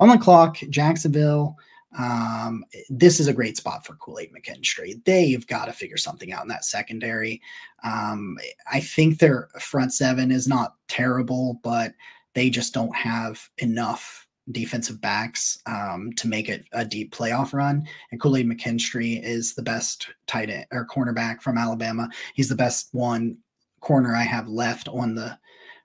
[0.00, 1.56] On the clock, Jacksonville.
[1.96, 5.04] Um, this is a great spot for Kool Aid McKinstry.
[5.04, 7.40] They've got to figure something out in that secondary.
[7.84, 8.36] Um,
[8.72, 11.94] I think their front seven is not terrible, but
[12.34, 17.86] they just don't have enough defensive backs um, to make it a deep playoff run.
[18.10, 22.08] And Aid McKinstry is the best tight end or cornerback from Alabama.
[22.34, 23.38] He's the best one
[23.80, 25.38] corner I have left on the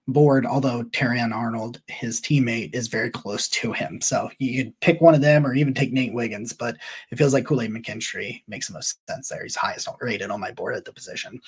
[0.07, 4.01] board, although Terrion Arnold, his teammate, is very close to him.
[4.01, 6.77] So you could pick one of them or even take Nate Wiggins, but
[7.11, 9.43] it feels like Kool Aid McKinstry makes the most sense there.
[9.43, 11.39] He's highest rated on my board at the position.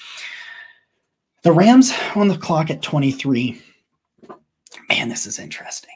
[1.43, 3.59] The Rams on the clock at 23.
[4.89, 5.95] Man, this is interesting.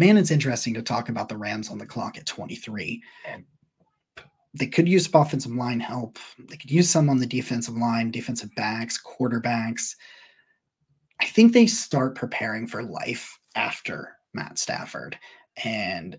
[0.00, 3.02] Man, it's interesting to talk about the Rams on the clock at 23.
[3.34, 3.44] Um,
[4.54, 6.18] they could use some offensive line help.
[6.38, 9.94] They could use some on the defensive line, defensive backs, quarterbacks.
[11.20, 15.18] I think they start preparing for life after Matt Stafford.
[15.64, 16.18] And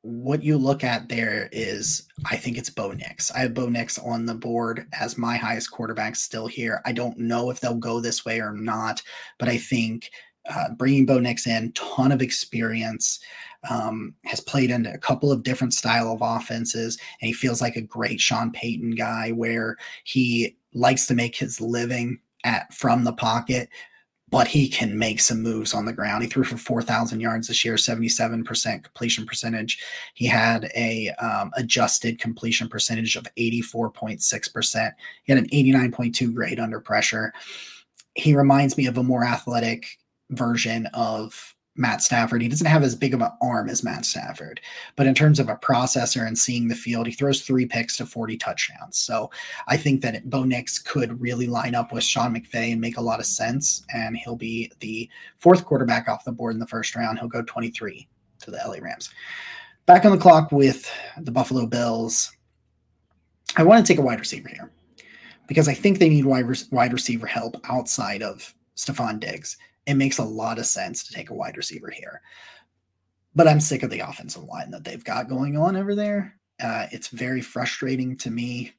[0.00, 3.30] what you look at there is, I think it's Bo Nix.
[3.32, 6.80] I have Bo Nix on the board as my highest quarterback still here.
[6.86, 9.02] I don't know if they'll go this way or not,
[9.38, 10.08] but I think
[10.50, 13.20] uh, bringing Bo Nix in, ton of experience.
[13.68, 17.76] um, has played into a couple of different style of offenses, and he feels like
[17.76, 23.12] a great Sean Payton guy where he likes to make his living at from the
[23.12, 23.68] pocket,
[24.30, 26.22] but he can make some moves on the ground.
[26.22, 29.82] He threw for 4,000 yards this year, 77% completion percentage.
[30.14, 34.92] He had a um, adjusted completion percentage of 84.6%.
[35.24, 37.32] He had an 89.2 grade under pressure.
[38.14, 39.98] He reminds me of a more athletic
[40.30, 42.42] version of Matt Stafford.
[42.42, 44.60] He doesn't have as big of an arm as Matt Stafford,
[44.96, 48.06] but in terms of a processor and seeing the field, he throws three picks to
[48.06, 48.98] 40 touchdowns.
[48.98, 49.30] So
[49.68, 53.02] I think that Bo Nix could really line up with Sean McVay and make a
[53.02, 53.84] lot of sense.
[53.94, 57.18] And he'll be the fourth quarterback off the board in the first round.
[57.18, 58.06] He'll go 23
[58.40, 59.10] to the LA Rams.
[59.86, 62.30] Back on the clock with the Buffalo Bills.
[63.56, 64.70] I want to take a wide receiver here
[65.48, 69.56] because I think they need wide, wide receiver help outside of Stefon Diggs
[69.90, 72.22] it makes a lot of sense to take a wide receiver here.
[73.34, 76.36] But I'm sick of the offensive line that they've got going on over there.
[76.62, 78.72] Uh, it's very frustrating to me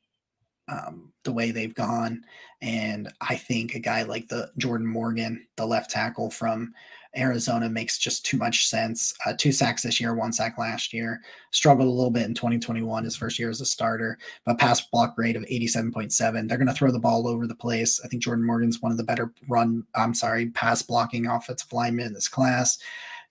[0.68, 2.24] um, the way they've gone.
[2.62, 6.74] And I think a guy like the Jordan Morgan, the left tackle from
[7.18, 9.14] Arizona makes just too much sense.
[9.26, 11.22] Uh, two sacks this year, one sack last year.
[11.52, 15.18] Struggled a little bit in 2021, his first year as a starter, but pass block
[15.18, 16.48] rate of 87.7.
[16.48, 18.00] They're going to throw the ball over the place.
[18.04, 22.08] I think Jordan Morgan's one of the better run, I'm sorry, pass blocking offensive linemen
[22.08, 22.78] in this class.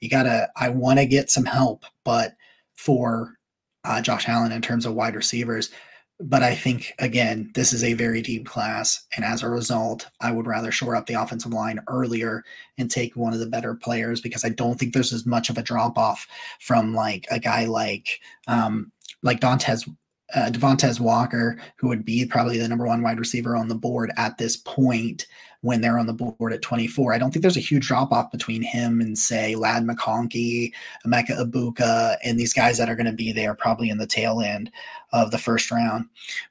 [0.01, 2.37] You got to, I want to get some help, but
[2.75, 3.38] for
[3.85, 5.71] uh, Josh Allen in terms of wide receivers,
[6.20, 9.06] but I think, again, this is a very deep class.
[9.16, 12.44] And as a result, I would rather shore up the offensive line earlier
[12.78, 15.56] and take one of the better players because I don't think there's as much of
[15.56, 16.26] a drop off
[16.61, 19.88] from like a guy like, um, like Dantes
[20.35, 24.12] uh, Devontez Walker, who would be probably the number one wide receiver on the board
[24.16, 25.26] at this point
[25.62, 27.12] when they're on the board at 24.
[27.12, 30.73] I don't think there's a huge drop off between him and, say, Ladd McConkey,
[31.07, 34.40] Emeka Egbuka, and these guys that are going to be there probably in the tail
[34.40, 34.70] end
[35.12, 36.07] of the first round.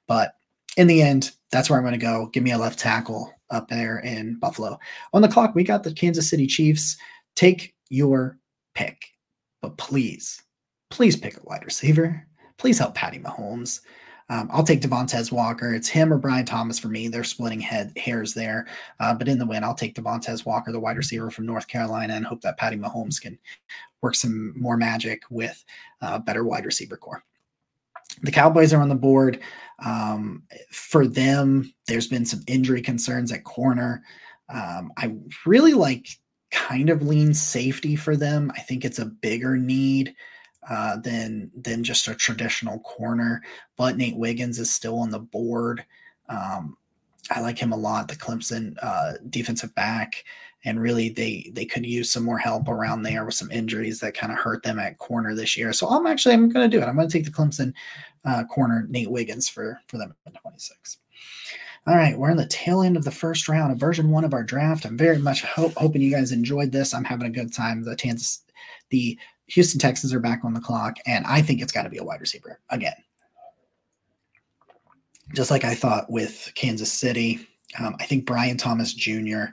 [0.08, 0.34] But
[0.78, 2.28] in the end, that's where I'm going to go.
[2.28, 4.78] Give me a left tackle up there in Buffalo.
[5.13, 6.98] On the clock, we got the Kansas City Chiefs.
[7.36, 8.38] Take your
[8.76, 9.06] pick,
[9.62, 10.43] but please,
[10.91, 12.26] please pick a wide receiver
[12.60, 13.82] please help Patty Mahomes.
[14.30, 15.74] Um, I'll take Devontez Walker.
[15.74, 17.08] It's him or Brian Thomas for me.
[17.08, 18.68] They're splitting head hairs there.
[19.00, 22.13] Uh, but in the win, I'll take Devontez Walker, the wide receiver from North Carolina,
[22.13, 23.38] and hope that Patty Mahomes can
[24.02, 25.63] work some more magic with
[26.02, 27.24] a uh, better wide receiver corps.
[28.22, 29.39] The Cowboys are on the board.
[29.84, 34.04] Um, for them, there's been some injury concerns at corner.
[34.50, 35.15] Um, I
[35.46, 36.08] really like
[36.52, 38.52] kind of lean safety for them.
[38.56, 40.15] I think it's a bigger need
[40.69, 43.41] uh, than than just a traditional corner.
[43.75, 45.84] But Nate Wiggins is still on the board.
[46.29, 46.77] Um,
[47.32, 48.08] I like him a lot.
[48.08, 50.23] The Clemson uh, defensive back,
[50.63, 54.13] and really they they could use some more help around there with some injuries that
[54.13, 55.73] kind of hurt them at corner this year.
[55.73, 56.88] So I'm actually I'm going to do it.
[56.88, 57.73] I'm going to take the Clemson
[58.25, 60.97] uh, corner Nate Wiggins for for them in 26.
[61.88, 64.34] All right, we're in the tail end of the first round of version one of
[64.34, 64.86] our draft.
[64.86, 66.93] I'm very much hope, hoping you guys enjoyed this.
[66.93, 67.84] I'm having a good time.
[67.84, 68.43] The Kansas,
[68.89, 69.17] the
[69.50, 72.04] Houston Texans are back on the clock, and I think it's got to be a
[72.04, 72.94] wide receiver again.
[75.34, 77.48] Just like I thought with Kansas City,
[77.80, 79.46] um, I think Brian Thomas Jr.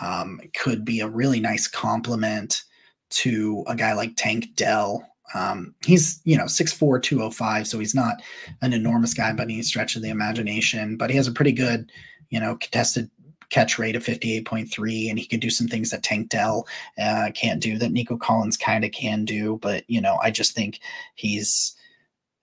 [0.00, 2.62] Um, could be a really nice complement
[3.10, 5.06] to a guy like Tank Dell.
[5.34, 8.22] Um, he's, you know, 6'4, 205, so he's not
[8.62, 11.90] an enormous guy by any stretch of the imagination, but he has a pretty good,
[12.30, 13.10] you know, contested
[13.50, 16.66] catch rate of 58.3, and he can do some things that Tank Dell
[16.98, 19.58] uh, can't do, that Nico Collins kind of can do.
[19.60, 20.80] But, you know, I just think
[21.16, 21.76] he's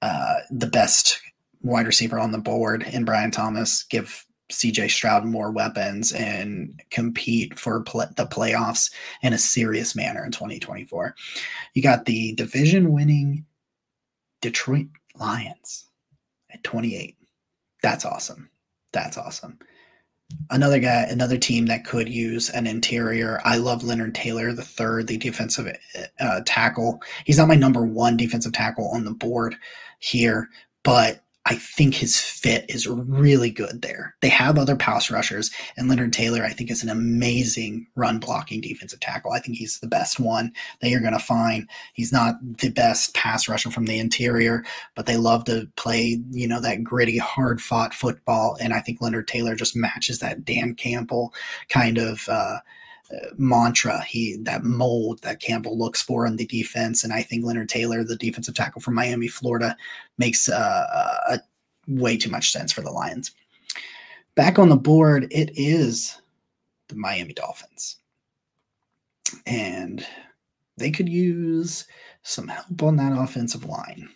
[0.01, 1.19] uh, the best
[1.63, 3.83] wide receiver on the board in Brian Thomas.
[3.83, 8.91] Give CJ Stroud more weapons and compete for play- the playoffs
[9.21, 11.15] in a serious manner in 2024.
[11.73, 13.45] You got the division winning
[14.41, 15.85] Detroit Lions
[16.51, 17.15] at 28.
[17.81, 18.49] That's awesome.
[18.93, 19.59] That's awesome
[20.49, 23.41] another guy, another team that could use an interior.
[23.43, 25.75] I love Leonard Taylor, the third, the defensive
[26.19, 27.01] uh, tackle.
[27.25, 29.55] He's not my number one defensive tackle on the board
[29.99, 30.49] here,
[30.83, 34.15] but I think his fit is really good there.
[34.21, 38.59] They have other pass rushers, and Leonard Taylor, I think, is an amazing run blocking
[38.59, 39.31] defensive tackle.
[39.31, 41.69] I think he's the best one that you're going to find.
[41.93, 46.49] He's not the best pass rusher from the interior, but they love to play, you
[46.49, 48.57] know, that gritty, hard fought football.
[48.59, 51.33] And I think Leonard Taylor just matches that Dan Campbell
[51.69, 52.27] kind of.
[52.27, 52.57] Uh,
[53.37, 57.69] mantra he that mold that Campbell looks for in the defense and I think Leonard
[57.69, 59.75] Taylor the defensive tackle from Miami Florida
[60.17, 61.39] makes uh, a
[61.87, 63.31] way too much sense for the Lions.
[64.35, 66.21] Back on the board it is
[66.87, 67.97] the Miami Dolphins.
[69.45, 70.05] And
[70.77, 71.85] they could use
[72.23, 74.09] some help on that offensive line.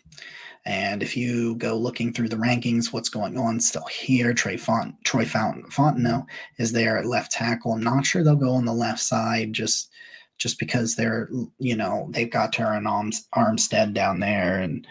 [0.66, 4.34] And if you go looking through the rankings, what's going on still here?
[4.34, 6.26] Trey Font, Troy Fountain, Fautanu
[6.60, 7.74] is there at left tackle.
[7.74, 9.90] I'm not sure they'll go on the left side just
[10.38, 14.88] just because they're you know they've got Terron Arms, Armstead down there and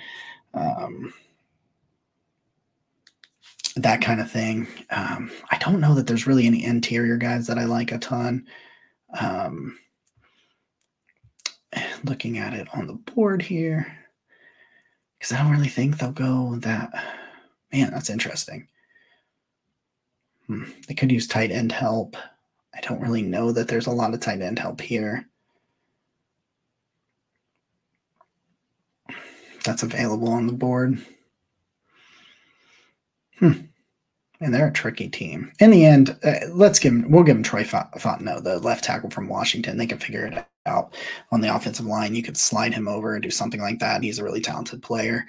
[0.54, 1.12] um,
[3.76, 4.66] that kind of thing.
[4.90, 8.46] Um, I don't know that there's really any interior guys that I like a ton.
[9.18, 9.78] Um,
[12.04, 13.99] looking at it on the board here,
[15.20, 16.90] because I don't really think they'll go that.
[17.72, 18.66] Man, that's interesting.
[20.46, 20.64] Hmm.
[20.88, 22.16] They could use tight end help.
[22.74, 25.26] I don't really know that there's a lot of tight end help here.
[29.64, 31.04] That's available on the board.
[33.38, 33.52] Hmm.
[34.40, 35.52] And they're a tricky team.
[35.60, 39.10] In the end, uh, let's give them, we'll give them Troy Fautanu, the left tackle
[39.10, 39.76] from Washington.
[39.76, 40.94] They can figure it out
[41.32, 42.14] on the offensive line.
[42.14, 44.02] You could slide him over and do something like that.
[44.02, 45.26] He's a really talented player.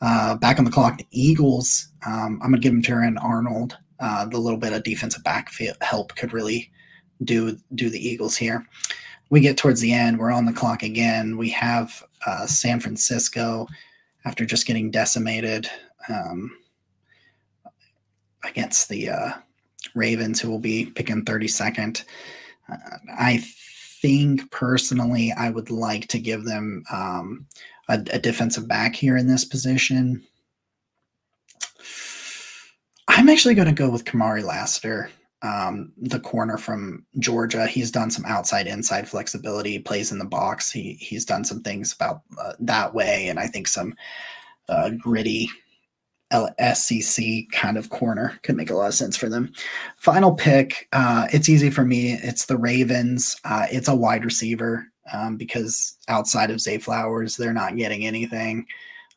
[0.00, 1.88] Uh, back on the clock, the Eagles.
[2.04, 3.76] Um, I'm to give him Terrion Arnold.
[4.00, 6.72] Uh, the little bit of defensive back help could really
[7.22, 8.66] do do the Eagles here.
[9.30, 10.18] We get towards the end.
[10.18, 11.36] We're on the clock again.
[11.36, 13.68] We have uh, San Francisco
[14.24, 15.70] after just getting decimated.
[16.08, 16.50] Um,
[18.44, 19.32] against the uh,
[19.94, 22.04] Ravens, who will be picking 32nd.
[22.70, 22.76] Uh,
[23.16, 23.44] I
[24.02, 27.46] think personally, I would like to give them um,
[27.88, 30.22] a, a, defensive back here in this position.
[33.08, 35.10] I'm actually going to go with Kamari Lassiter,
[35.42, 37.66] um, the corner from Georgia.
[37.66, 40.70] He's done some outside inside flexibility, plays in the box.
[40.72, 43.94] He he's done some things about uh, that way, and I think some
[44.68, 45.48] uh, gritty
[46.74, 49.52] SEC kind of corner could make a lot of sense for them.
[49.96, 52.12] Final pick, uh, it's easy for me.
[52.12, 53.36] It's the Ravens.
[53.44, 58.66] Uh, it's a wide receiver um, because outside of Zay Flowers, they're not getting anything.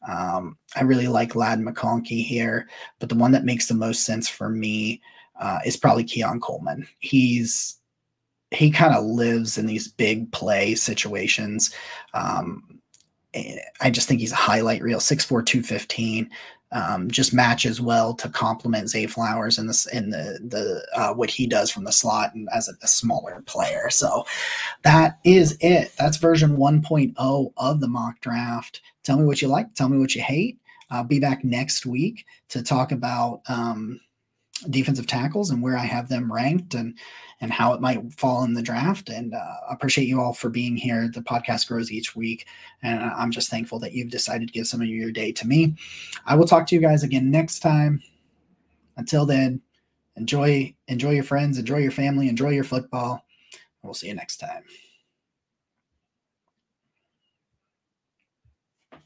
[0.07, 2.68] Um, I really like Ladd McConkey here,
[2.99, 5.01] but the one that makes the most sense for me
[5.39, 6.88] uh, is probably Keon Coleman.
[6.99, 7.78] He's
[8.51, 11.74] he kind of lives in these big play situations.
[12.13, 12.80] Um,
[13.82, 16.30] I just think he's a highlight reel, 6'4, 215
[16.76, 21.30] um, just matches well to complement Zay Flowers in this in the the uh, what
[21.30, 23.89] he does from the slot and as a, a, smaller player.
[23.89, 24.26] So
[24.84, 25.93] that is it.
[25.97, 28.82] That's version 1.0 of the mock draft.
[29.03, 29.73] Tell me what you like.
[29.73, 30.59] Tell me what you hate.
[30.91, 34.01] I'll be back next week to talk about um,
[34.70, 36.97] defensive tackles and where I have them ranked and
[37.41, 39.10] and how it might fall in the draft.
[39.10, 41.10] And uh, appreciate you all for being here.
[41.14, 42.47] The podcast grows each week,
[42.82, 45.76] and I'm just thankful that you've decided to give some of your day to me.
[46.26, 48.01] I will talk to you guys again next time.
[48.97, 49.62] Until then,
[50.16, 53.26] enjoy enjoy your friends, enjoy your family, enjoy your football.
[53.84, 54.64] We'll see you next time.